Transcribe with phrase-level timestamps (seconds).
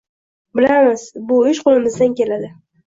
[0.59, 2.53] Bilamiz, bu ish qo‘limizdan keladi